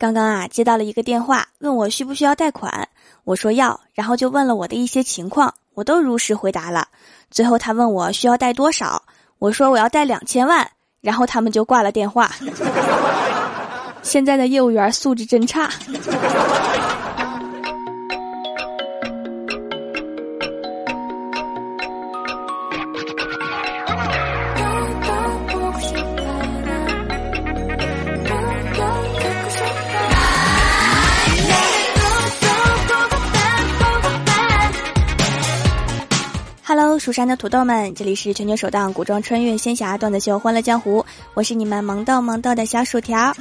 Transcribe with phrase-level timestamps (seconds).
[0.00, 2.88] 刚刚啊，接到了一个电话，问我需不需要贷款，
[3.24, 6.88] 我说要，然后就问了我的一些情况，我都如实回答了。
[7.30, 9.02] 最后他问我需要贷多少，
[9.38, 10.66] 我说我要贷两千万，
[11.02, 12.30] 然后他们就挂了电话。
[14.00, 15.68] 现在的业务员素质真差。
[37.00, 41.00] 蜀山的土豆们，这里是全球首档古装穿越仙侠段子秀《欢乐江湖》，
[41.32, 43.34] 我是你们萌豆萌豆的小薯条。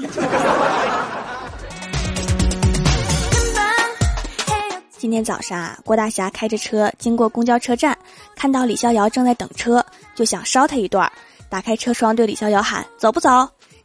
[4.97, 7.97] 今天早上啊，郭大侠开着车经过公交车站，
[8.33, 11.11] 看到李逍遥正在等车，就想捎他一段，
[11.49, 13.29] 打开车窗对李逍遥喊：“走不走？”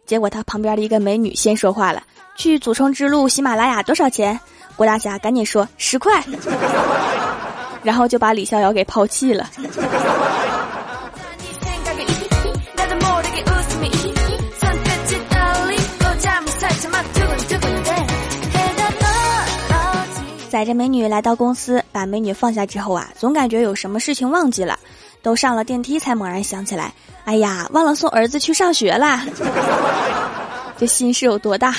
[0.06, 2.00] 结果他旁边的一个美女先说话了
[2.38, 4.38] ：“去祖冲之路喜马拉雅多少钱？”
[4.76, 6.22] 郭大侠赶紧说：“十块。”
[7.84, 9.48] 然后就把李逍遥给抛弃了。
[20.48, 24.78] 载着美女来到公司，把美女放下之后啊，总感觉有什么事情忘记了。
[25.20, 26.92] 都上了电梯才猛然想起来，
[27.24, 29.24] 哎呀，忘了送儿子去上学啦！
[30.78, 31.74] 这心是有多大？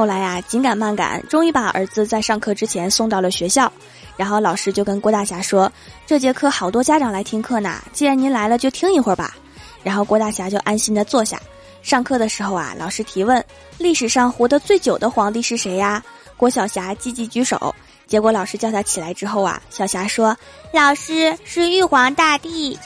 [0.00, 3.70] 后来呀，紧赶慢赶，终于把儿子在上课之前送到了学校。
[4.16, 5.70] 然后老师就跟郭大侠说
[6.08, 9.36] ：“这节课好多家长来听课呢，既然您来了，就听一会儿吧。”
[9.84, 11.38] 然后郭大侠就安心的坐下。
[11.82, 13.44] 上课的时候啊，老师提问
[13.76, 16.02] ：“历史上活得最久的皇帝是谁呀？”
[16.38, 17.74] 郭晓霞积极举手。
[18.06, 20.34] 结果老师叫他起来之后啊，小霞说
[20.72, 22.78] ：“老师是玉皇大帝。”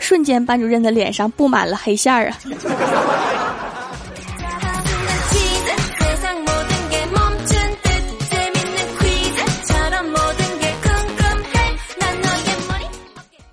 [0.00, 2.38] 瞬间班主任的脸上布满了黑线儿啊！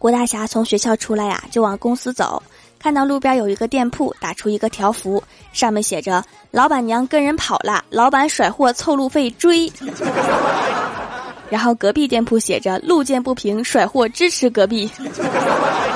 [0.01, 2.41] 郭大侠从学校出来呀，就往公司走，
[2.79, 5.21] 看到路边有一个店铺，打出一个条幅，
[5.53, 9.71] 上面写着：“老板娘跟人跑了，老板甩货凑路费追。”
[11.51, 14.89] 然后隔壁店铺写着：“路见不平，甩货支持隔壁。”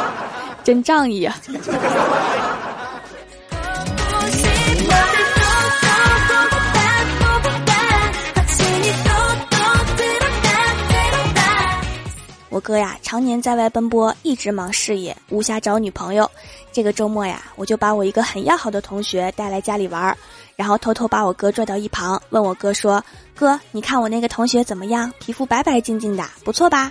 [0.64, 1.36] 真仗义啊！
[12.56, 16.32] 我哥呀，常年在外奔波，一直忙事业，无暇找女朋友。
[16.72, 20.16] 这个周末呀，我就把我一个很要好的同学带来家里玩儿，
[20.56, 23.04] 然后偷偷把我哥拽到一旁，问我哥说
[23.36, 25.12] ：“哥，你看我那个同学怎么样？
[25.20, 26.90] 皮肤白白净净的，不错吧？”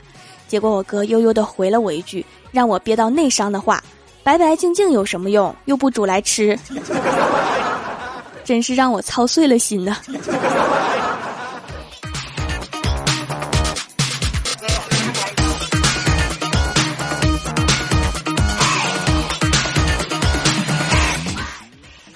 [0.49, 3.83] 结果我哥悠悠地回了我一句，让我憋到内伤的话
[4.23, 5.57] ：“白白净净有什么用？
[5.65, 6.59] 又不煮来吃。”
[8.45, 9.97] 真是让我操碎了心呐。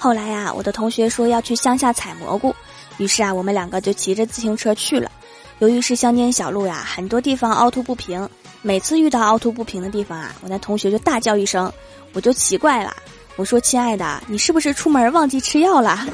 [0.09, 2.57] 后来呀，我的同学说要去乡下采蘑菇，
[2.97, 5.11] 于是啊，我们两个就骑着自行车去了。
[5.59, 8.27] 由于是乡间小路呀，很多地方凹凸不平。
[8.63, 11.71] 每次遇到凹凸不平的地方啊，我那同学就大叫一声，
[12.15, 12.97] 我就奇怪了，
[13.37, 16.07] 我说：“亲爱的，你是不是出门忘记吃药了？”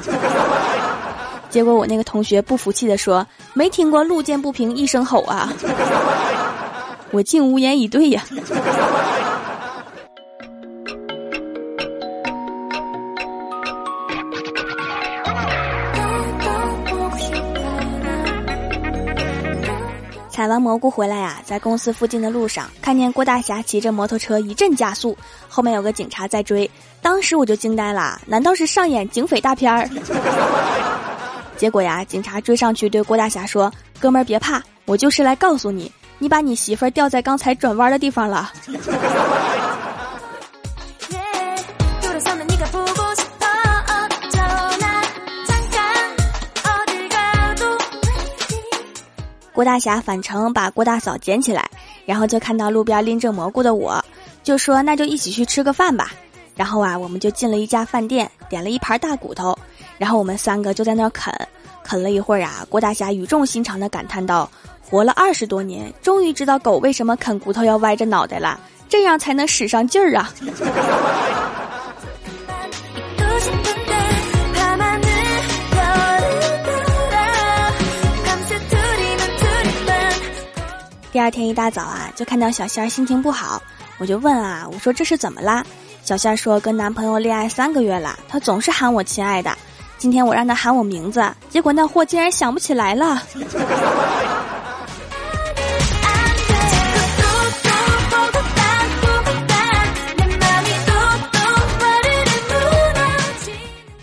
[1.49, 3.25] 结果我那个同学不服气的说
[3.55, 5.53] ：“没听过路见不平一声吼啊！”
[7.11, 8.25] 我竟无言以对呀。
[20.45, 25.17] 采完蘑菇回来呀，在公司附近的路上看见郭大侠骑着摩托车一阵加速，
[25.49, 26.69] 后面有个警察在追，
[27.01, 29.89] 当时我就惊呆了，难道是上演警匪大片儿？
[31.57, 38.53] 结果呀，警察追上去对郭大侠说：“哥们儿别怕，我就是来告诉你，你把你媳妇儿掉在刚才转弯的地方了。”
[49.55, 51.67] 郭大侠返程把郭大嫂捡起来，
[52.05, 54.03] 然后就看到路边拎着蘑菇的我，
[54.43, 56.11] 就说：“那就一起去吃个饭吧。”
[56.57, 59.57] 然后啊，我们就进了一家饭店，点了一盘大骨头，
[59.97, 61.33] 然后我们三个就在那儿啃。
[61.83, 64.49] 啃了一会儿啊，郭大侠语重心长地感叹道
[64.83, 68.59] ：“活了二十多年，终于知道狗为什么啃骨头要歪着脑袋了，
[68.89, 70.33] 这样才能使上劲儿啊！”
[81.15, 83.63] 第二天一大早啊，就看到小仙儿心情不好，
[83.99, 85.65] 我就问啊，我说这是怎么啦？
[86.03, 89.57] 小仙儿说跟男朋友恋爱三个月了，他总是喊我亲爱的，
[89.97, 93.23] 今天我让他喊我名字，结果那货竟然想不起来了。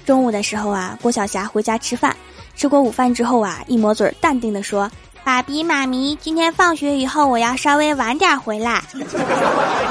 [0.06, 2.16] 中午的时候啊，郭晓霞回家吃饭，
[2.56, 4.90] 吃过午饭之后啊，一抹嘴，淡定的说
[5.24, 8.82] ：“爸比妈咪，今天放学以后我要稍微晚点回来。”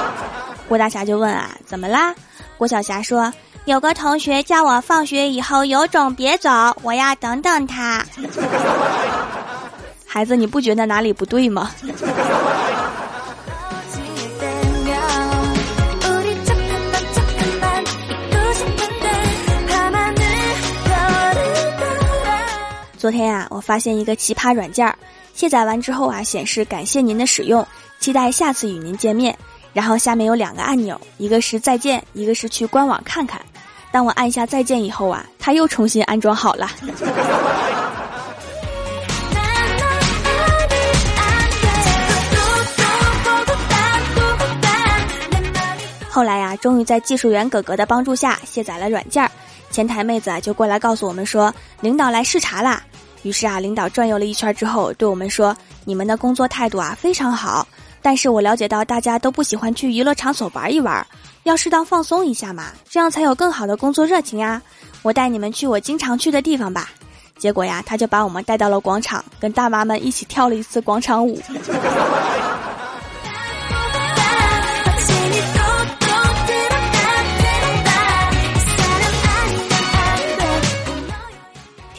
[0.67, 2.13] 郭大侠就问啊，怎么啦？
[2.57, 3.31] 郭晓霞说。
[3.65, 6.49] 有个同学叫我放学以后有种别走，
[6.81, 8.03] 我要等等他。
[10.03, 11.69] 孩子，你不觉得哪里不对吗？
[22.97, 24.91] 昨天呀，我发现一个奇葩软件，
[25.33, 27.65] 卸载完之后啊，显示感谢您的使用，
[27.99, 29.37] 期待下次与您见面。
[29.73, 33.41] 然后下面有两个按钮，一个是再见，一个是去官网看看。
[33.89, 36.69] 当我按下再见以后啊，它又重新安装好了。
[46.09, 49.31] 后来呀，终于在技术员哥哥的帮助下卸载了软件儿，
[49.71, 52.83] 前台妹子啊就过来告诉我们说，领导来视察啦。
[53.23, 57.67] 于是啊，领导转悠了一圈之后对我们说，你们的工作态度啊非常好。
[58.01, 61.05] 但是我了解到大家都不喜欢去娱乐场所玩一玩，
[61.43, 64.59] 要适当放松一下嘛，这样才有更好的工作热情呀。
[65.03, 66.89] 我带你们去我经常去的地方吧。
[67.37, 71.39] 结果呀，他就把我们带到了广场，跟大妈们一起跳了一次广场舞。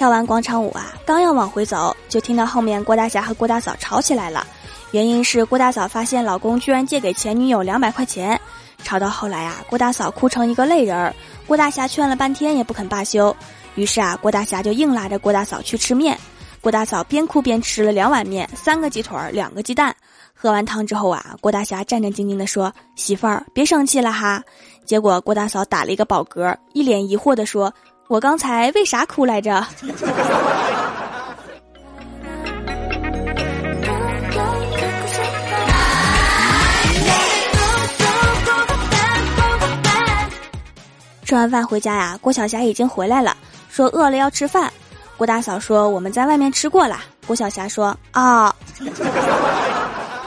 [0.03, 4.45] 跳完广场舞啊，刚要往回走，就听到后面郭大侠和郭大嫂吵起来了。
[4.91, 8.37] 原因是郭大嫂发现老公居然借给前女友两百块钱，
[8.83, 11.15] 吵到后来啊，郭大嫂哭成一个泪人儿，
[11.47, 13.33] 郭大侠劝了半天也不肯罢休，
[13.77, 16.19] 于是啊，郭大侠就硬拉着郭大嫂去吃面，
[16.61, 19.95] 郭大嫂边哭边吃了两碗面，三个鸡腿，两个鸡蛋，
[20.35, 24.43] 喝完汤之后啊，郭大侠战战兢兢地说：“媳妇儿，别生气了哈。”
[24.85, 27.73] 结果郭大嫂打了一个饱嗝，一脸疑惑地说
[28.13, 29.67] ：“我刚才为啥哭来着？”
[41.25, 43.35] 吃完饭回家呀，郭晓霞已经回来了，
[43.71, 44.71] 说饿了要吃饭。
[45.17, 47.01] 郭大嫂说我们在外面吃过了。
[47.27, 48.55] 郭晓霞说啊，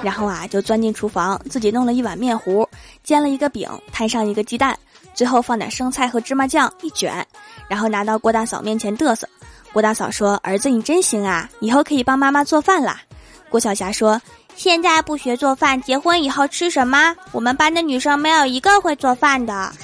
[0.02, 2.68] 然后啊就钻进厨房，自己弄了一碗面糊，
[3.04, 4.76] 煎了一个饼，摊上一个鸡蛋，
[5.14, 7.24] 最后放点生菜和芝麻酱一卷，
[7.68, 9.28] 然后拿到郭大嫂面前嘚瑟。
[9.74, 13.02] 郭大嫂说：“儿子你真行啊，以后可以帮妈妈做饭啦。”
[13.50, 14.22] 郭晓霞说
[14.56, 17.16] ：“现在不学做饭，结婚以后吃什么？
[17.32, 19.72] 我们班的女生没有一个会做饭的。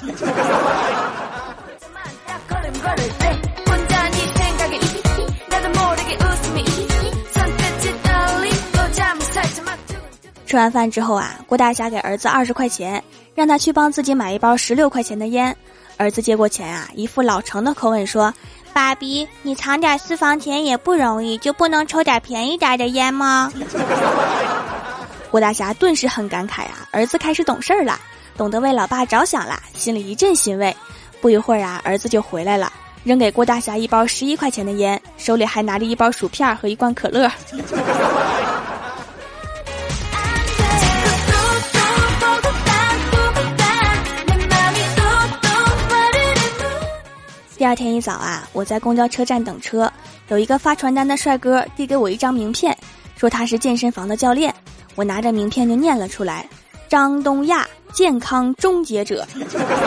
[10.46, 13.02] 吃完饭之后啊，郭大侠给儿子二十块钱，
[13.34, 15.56] 让他去帮自己买一包十六块钱的烟。
[16.02, 18.34] 儿子接过钱啊，一副老成的口吻说
[18.74, 23.52] ：“爸比，你藏点私房钱也不容易，就不能抽点便宜点的烟吗？”
[25.30, 28.00] 郭大侠顿时很感慨啊，儿子开始懂事儿了，
[28.36, 30.76] 懂得为老爸着想了，心里一阵欣慰。
[31.20, 32.72] 不一会儿啊，儿子就回来了，
[33.04, 37.30] 扔给郭大侠一包十一块钱的烟，手里还拿着一包薯片和一罐可乐。
[47.72, 49.90] 那天一早啊，我在公交车站等车，
[50.28, 52.76] 有一个发传单的帅哥递给我一张名片，
[53.16, 54.54] 说他是健身房的教练。
[54.94, 56.46] 我拿着名片就念了出来
[56.86, 59.26] ：“张东亚，健康终结者。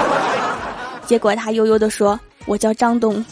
[1.06, 3.24] ”结果他悠悠地说：“我叫张东。”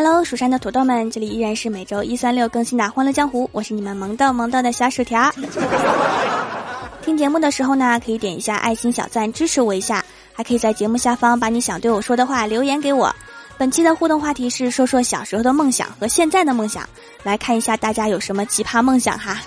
[0.00, 5.28] Hello，蜀山的土豆们，这里依然是每周一、三、六更新的《欢乐江湖》，我是你们萌豆萌豆的小薯条。
[7.02, 13.12] 听节目的时候呢，可以点一下爱心小赞支持我一下，还可以在节目下方把你想对我说的话留言给我。
[13.56, 16.88] 本期的互动话题是说说小时候的梦想和现在的梦想，
[17.24, 19.40] 来看一下大家有什么奇葩梦想哈。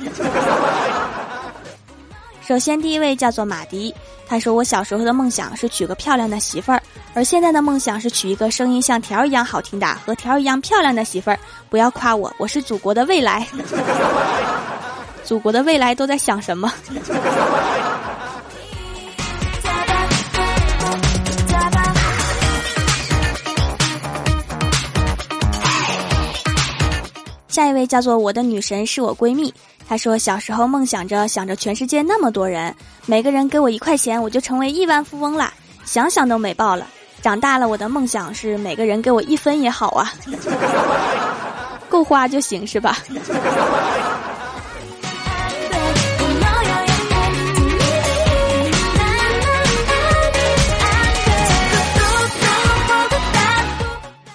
[2.46, 3.96] 首先第一位叫做马迪，
[4.28, 6.81] 他说我小时候的梦想是娶个漂亮的媳妇儿，
[7.14, 11.38] 而现在的梦想是娶一个声音像条一样好听的和条一样漂亮的媳妇儿。
[11.70, 13.46] 不要夸我，我是祖国的未来。
[15.26, 16.72] 祖国的未来都在想什么？
[27.50, 29.54] 下一位叫做我的女神是我闺蜜，
[29.86, 32.74] 她说小时候梦想着想着全世界那么多人，
[33.06, 35.54] 每个人给我一块钱，我就成为亿万富翁了，
[35.84, 36.88] 想想都美爆了。
[37.22, 40.12] 长大了，我的梦想是每个人给我一分也好啊，
[41.88, 42.98] 够花就行是吧？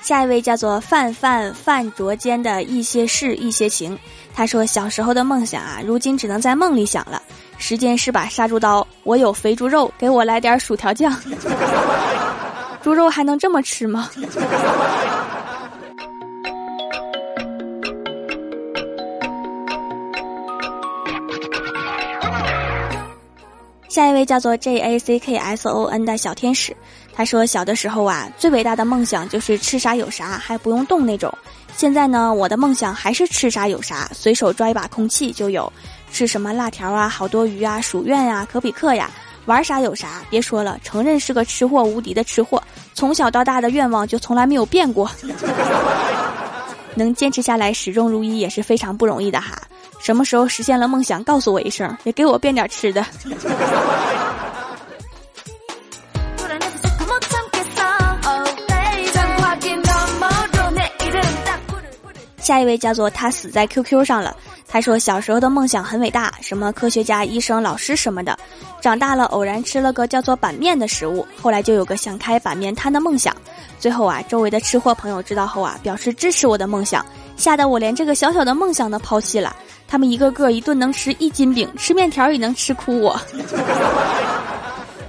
[0.02, 3.98] 下一位叫做范范范卓间的一些事一些情，
[4.32, 7.20] 他说小时候的梦想啊，如今只能在梦里想了。
[7.58, 11.12] 时间是把杀猪刀，我有肥猪肉，给我来点薯条酱。
[12.86, 14.08] 猪肉还能这么吃吗？
[23.88, 26.76] 下一位叫做 J A C K S O N 的小天使，
[27.12, 31.36] 他说小的时候啊，最伟大的梦想就是吃啥有啥，还不用动那种。
[31.76, 35.72] 现在呢，我的梦想还是吃啥有啥，随手抓一把空气就有。
[36.12, 39.10] 吃什么辣条啊，好多鱼啊，薯苑呀，可比克呀。
[39.46, 42.60] 玩啥有啥，别说了，承认是个吃货，无敌的吃货。
[42.96, 45.08] 从小到大的愿望就从来没有变过，
[46.96, 49.52] 能坚持下来，始终如一也是非常不容易的哈。
[50.00, 53.04] 什么时候实现了梦想，告诉我一声，也给我变点吃的。
[62.38, 64.34] 下一位叫做他死在 QQ 上了。
[64.68, 68.36] 他说小时候的梦想很伟大，什么科学家、医生、老师什么的。
[68.80, 73.34] 长大了偶然吃了个叫做板面的食物，后来就有个想开板面摊的梦想。
[73.78, 77.04] 最后啊，周围的吃货朋友知道后啊，表示支持我的梦想，
[77.36, 79.54] 吓得我连这个小小的梦想都抛弃了。
[79.88, 83.18] 他们一个个一顿能吃一斤饼，吃面条也能吃哭我。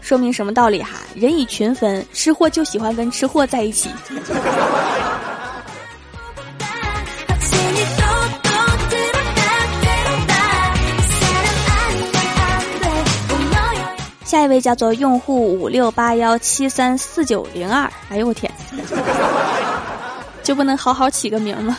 [0.01, 0.99] 说明什么道理哈？
[1.15, 3.89] 人以群分，吃货就喜欢跟吃货在一起。
[14.37, 18.51] 下一位叫做用户五六八幺七三四九零二，哎呦我天，
[20.43, 21.75] 就不能好好起个名吗？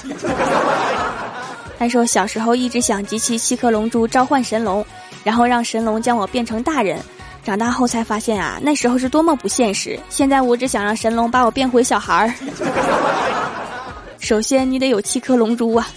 [1.78, 4.84] 他说小时候一直想集齐七颗龙珠召唤神龙，
[5.22, 6.98] 然后让神龙将我变成大人。
[7.44, 9.96] 长大后才发现啊，那时候是多么不现实。
[10.08, 12.34] 现在我只想让神龙把我变回小孩儿。
[14.18, 15.88] 首先你得有七颗龙珠啊。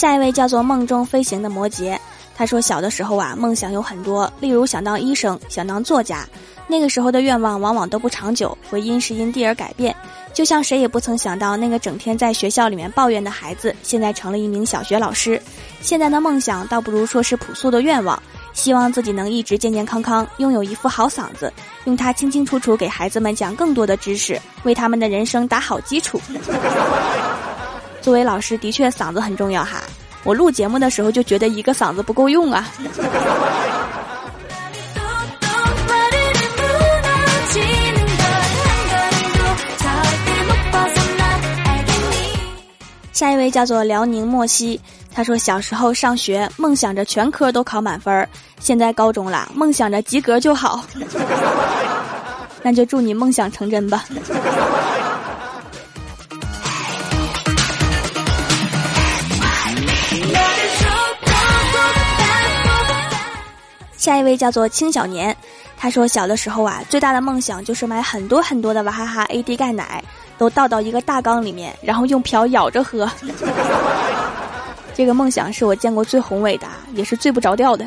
[0.00, 1.94] 下一位叫做梦中飞行的摩羯，
[2.34, 6.26] 他说小的时候啊，梦想有很多，例如想当医生，想当作家。
[6.66, 9.94] 那个时候的愿望往往都不长久，会因时因地而改变。
[10.32, 15.38] 就像谁也不曾想到，那个整天在学校里面抱怨的孩子，现在成了一名小学老师。
[15.82, 18.18] 现在的梦想倒不如说是朴素的愿望，
[18.54, 21.52] 希望自己能一直健健康康，拥有一副好嗓子，
[21.84, 26.18] 用它清清楚楚给孩子们讲更多的知识，为他们的人生打好基础。
[28.00, 29.82] 作为老师，的确嗓子很重要哈。
[30.24, 32.68] 我录节目的时候就觉得一个嗓子不够用啊。
[43.12, 44.80] 下一位叫做辽宁莫西，
[45.14, 48.26] 他说小时候上学梦想着全科都考满分儿，
[48.60, 50.82] 现在高中了梦想着及格就好。
[52.62, 54.04] 那就祝你梦想成真吧。
[64.00, 65.36] 下一位叫做青小年，
[65.76, 70.02] 他说小的时候啊，最大的梦想就是买很多很多的娃哈哈 AD 钙奶，
[70.38, 73.06] 都倒到一个大缸里面，然后用瓢舀着喝。
[74.96, 77.84] 这个梦想是我见过最宏伟的，也是最不着调的。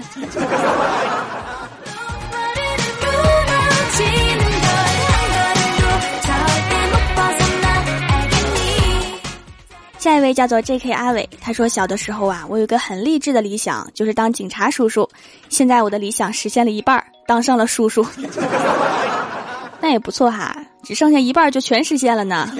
[10.04, 10.92] 下一位叫做 J.K.
[10.92, 15.10] 阿伟，他说小的时候啊，我有个很励志的理想，就是当警察叔叔。
[15.48, 18.06] 现在我的理想实现了一半，当上了叔叔，
[19.80, 22.54] 那也不错哈，只剩下一半就全实现了呢。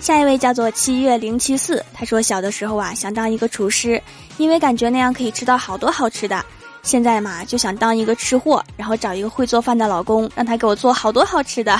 [0.00, 4.02] 下一位叫做七月零七四，他说小的时候啊，想当一个厨师，
[4.38, 6.42] 因为感觉那样可以吃到好多好吃的。
[6.88, 11.78] 现在嘛，就想当一个吃货，然后找一个会做饭的老公，让他给我做好多好吃的，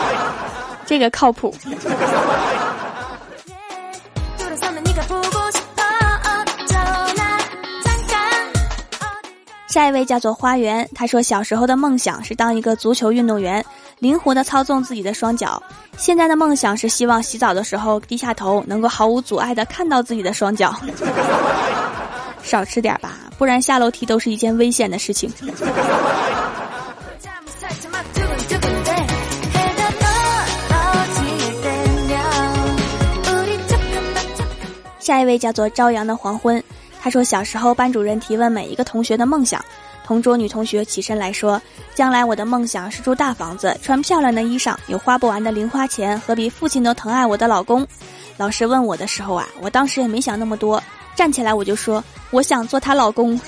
[0.84, 1.54] 这个靠谱。
[9.66, 13.64] 下一位叫做花园，他说小时候的梦想是当一个足球运动员，
[13.98, 15.62] 灵活的操纵自己的双脚。
[15.96, 20.74] 现在的梦想是希望洗澡的时候低下头，能够毫无阻碍的看到自己的双脚。
[22.48, 25.30] 少吃点吧，不然下楼梯都是一件危险的事情。
[34.98, 36.62] 下一位叫做朝阳的黄昏，
[37.00, 39.64] 他说小时候班主任提问每一个同学的梦想，
[40.04, 41.60] 同桌女同学起身来说，
[41.94, 47.86] 将来我的梦想是住大房子，穿漂亮的衣裳，有花不完的零花钱和比父亲都疼爱我的老公。
[48.36, 50.82] 老师问我的时候啊，我当时也没想那么多，
[51.18, 53.40] 站起来我就说我想做她老公。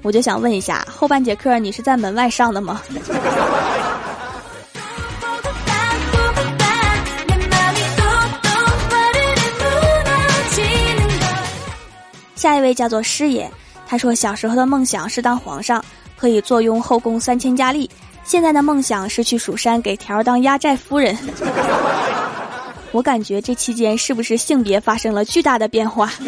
[0.00, 2.80] 我就想问一下，后半节课你是在门外上的吗？
[12.34, 13.46] 下一位叫做师爷，
[13.86, 15.84] 他说小时候的梦想是当皇上，
[16.16, 17.86] 可以坐拥后宫三千佳丽；
[18.24, 21.14] 现在的梦想是去蜀山给条当压寨夫人。
[22.92, 26.12] 我感觉这期间是不是性别发生了巨大的变化？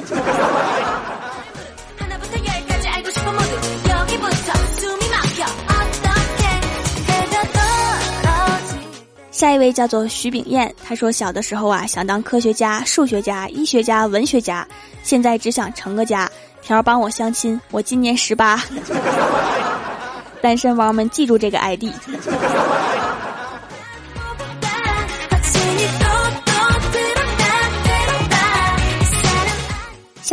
[9.31, 14.67] 下一位叫做徐炳燕，他说小的时候啊想当科学家、数学家、医学家、文学家，
[15.03, 16.31] 现在只想成个家。
[16.63, 18.63] 条帮我相亲，我今年十八，
[20.41, 21.85] 单身汪们记住这个 ID。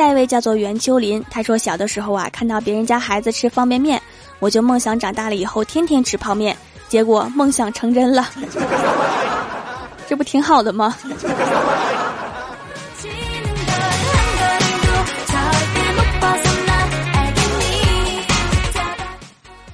[0.02, 4.02] 下一位叫做袁秋林，他说小的时候啊看到别人家孩子吃方便面，
[4.40, 6.58] 我就梦想长大了以后天天吃泡面。
[6.90, 8.28] 结果梦想成真了，
[10.10, 10.96] 这不挺好的吗？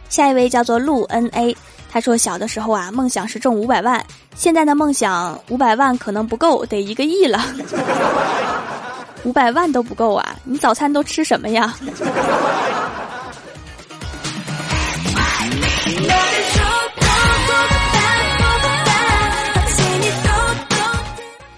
[0.10, 1.56] 下一位叫做陆 N A，
[1.90, 4.06] 他说小的时候啊，梦想是中五百万，
[4.36, 7.46] 现在的梦想五百万可能不够，得一个亿了。
[9.28, 10.26] 五百万都不够啊！
[10.46, 11.76] 你早餐都吃什么呀？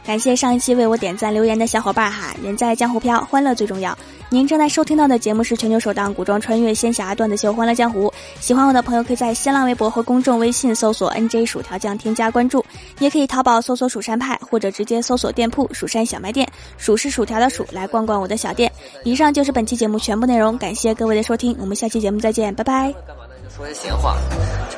[0.10, 3.96] 感谢上一期为我点赞留言的小伙伴哈，人在江湖飘，欢乐最重要。
[4.28, 8.08] 您正在收听到的节目是全球首档古装穿越仙侠段子秀《欢乐江湖》，
[8.40, 12.66] 喜欢我的朋友可以在新浪微博和公众微信搜索 “nj 薯条酱”添加关注，
[12.98, 18.72] 也可以淘宝搜索“蜀山派”或者直接搜索店铺“蜀山小卖店”，蜀是薯条的蜀，来逛逛我的小店。
[19.04, 22.92] 以上就是本期节目全部内容，感谢各位的收听，我们下期节目再见，拜拜。
[23.06, 23.36] 干嘛呢？
[23.48, 24.18] 就说些闲话，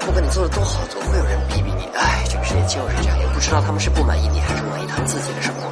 [0.02, 1.71] 不管你做的多好，总会有人逼逼你。
[1.94, 5.70] 哎，这个世界就是这样，也不知道他们是不满意你，还是满意他们自己的生活。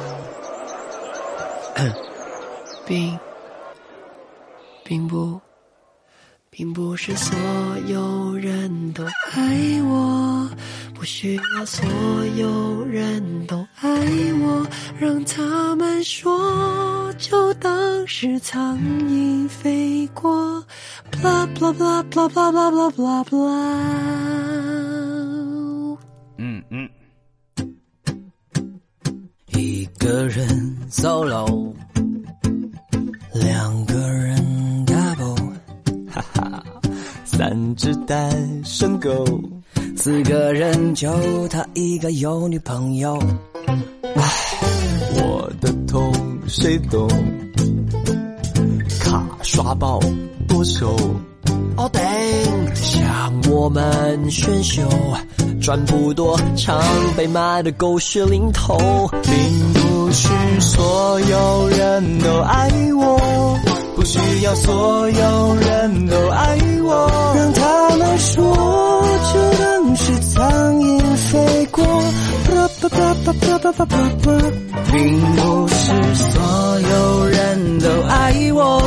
[2.86, 3.18] 并
[4.84, 5.40] 并不，
[6.50, 7.38] 并不是所
[7.86, 10.50] 有人都爱我，
[10.94, 11.86] 不需要所
[12.36, 13.88] 有人都爱
[14.42, 14.66] 我，
[14.98, 20.62] 让他们说，就当是苍蝇飞过。
[21.12, 23.40] blah blah blah blah blah blah blah blah。
[24.46, 24.49] 嗯
[30.10, 31.72] 个人 solo，
[33.32, 35.36] 两个人 double，
[36.10, 36.64] 哈哈，
[37.24, 38.28] 三只单
[38.64, 39.24] 身狗，
[39.96, 43.16] 四个人就他一个有女朋友。
[44.16, 44.32] 唉，
[45.14, 46.12] 我的痛
[46.48, 47.08] 谁懂？
[48.98, 50.00] 卡刷爆
[50.48, 50.96] 多手。
[51.76, 52.00] 哦顶，
[52.74, 54.82] 像我们选秀。
[55.60, 56.82] 赚不多，常
[57.16, 58.76] 被骂的狗血淋头，
[59.22, 59.74] 并
[60.10, 60.28] 不是
[60.60, 62.68] 所有人都爱
[62.98, 63.56] 我，
[63.94, 68.42] 不需要所有人都爱我，让他们说，
[69.32, 71.84] 就当是苍蝇飞过。
[74.90, 78.82] 并不是所有人都爱我，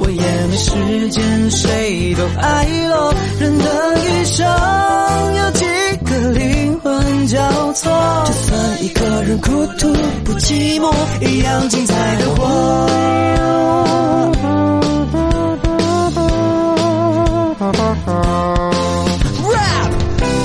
[0.00, 3.64] 我也没时间谁都爱了，人的
[4.00, 4.46] 一生
[5.34, 5.64] 有几
[6.04, 6.30] 个？
[6.32, 7.90] 灵魂交错，
[9.38, 9.92] 孤独
[10.24, 12.88] 不寂寞，一样精彩的活。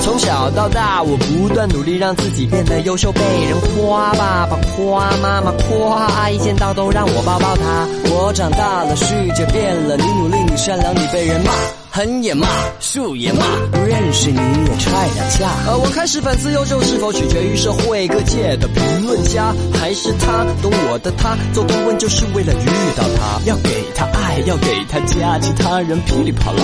[0.02, 7.86] 从小到大，我不断努力让自己变得优秀，被人夸爸爸夸妈妈夸，阿姨见到都让我抱抱她。
[8.10, 11.52] 我长大了，世界变了，你努力，你善良，你被人骂。
[11.98, 12.46] 横也骂，
[12.78, 15.50] 竖也骂，不认识你也踹两下。
[15.66, 26.62] 呃，我开始粉丝优秀是否取决于社会各界的评论家，还是他懂我的他做顾问就是为了遇到他，要给他爱，要给他家，其他人噼里啪啦。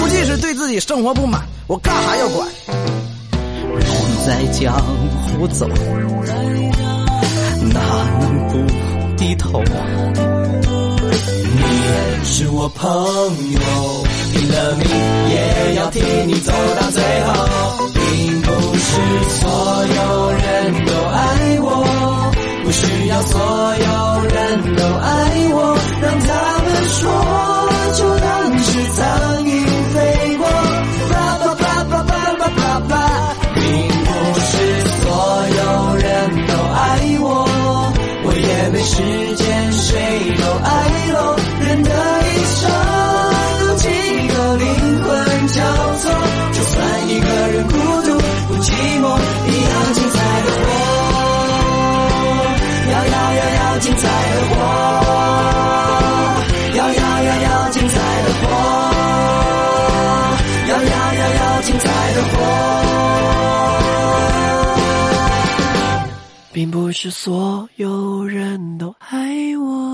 [0.00, 2.48] 估计是对自己生活不满，我干啥要管？
[3.78, 3.86] 人
[4.26, 4.74] 在江
[5.38, 5.68] 湖走，
[7.72, 7.80] 哪
[8.18, 8.58] 能不
[9.16, 9.62] 低头？
[11.54, 14.86] 你是我朋友，拼了命
[15.30, 17.30] 也要替你走到最后。
[17.94, 18.90] 并不是
[19.40, 19.40] 所
[19.86, 20.42] 有人
[20.86, 21.16] 都爱
[21.60, 21.66] 我，
[22.64, 24.36] 不需要所有人
[24.76, 25.08] 都爱
[25.54, 25.56] 我，
[26.00, 26.28] 让他
[26.64, 27.00] 们说，
[27.94, 29.00] 就当是苍
[29.44, 29.50] 蝇
[29.92, 29.96] 飞
[30.36, 30.40] 过。
[31.10, 32.92] 叭叭叭叭叭叭叭叭，
[33.54, 33.60] 并
[34.04, 34.08] 不
[34.40, 34.50] 是
[35.00, 35.04] 所
[35.58, 35.60] 有
[35.96, 36.06] 人
[36.46, 36.80] 都爱
[37.20, 37.24] 我，
[38.24, 38.92] 我也没时
[39.36, 39.41] 间
[66.92, 69.91] 不是所有人都爱我。